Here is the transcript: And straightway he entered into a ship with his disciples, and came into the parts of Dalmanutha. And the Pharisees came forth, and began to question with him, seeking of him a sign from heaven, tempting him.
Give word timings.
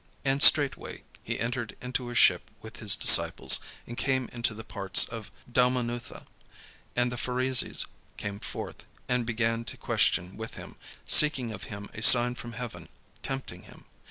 And 0.25 0.41
straightway 0.41 1.03
he 1.21 1.39
entered 1.39 1.77
into 1.79 2.09
a 2.09 2.15
ship 2.15 2.49
with 2.59 2.77
his 2.77 2.95
disciples, 2.95 3.59
and 3.85 3.95
came 3.95 4.27
into 4.31 4.55
the 4.55 4.63
parts 4.63 5.05
of 5.05 5.29
Dalmanutha. 5.47 6.25
And 6.95 7.11
the 7.11 7.19
Pharisees 7.19 7.85
came 8.17 8.39
forth, 8.39 8.85
and 9.07 9.27
began 9.27 9.63
to 9.65 9.77
question 9.77 10.35
with 10.37 10.55
him, 10.55 10.75
seeking 11.05 11.51
of 11.51 11.65
him 11.65 11.87
a 11.93 12.01
sign 12.01 12.33
from 12.33 12.53
heaven, 12.53 12.89
tempting 13.21 13.61
him. 13.65 13.85